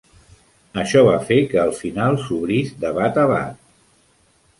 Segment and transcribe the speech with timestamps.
[0.83, 3.61] Això va fer que el final s'obrís de bat a bat.